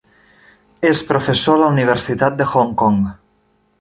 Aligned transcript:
És 0.91 1.01
professor 1.11 1.55
a 1.57 1.59
la 1.65 1.69
Universitat 1.75 2.39
de 2.41 2.49
Hong 2.55 2.73
Kong. 2.85 2.99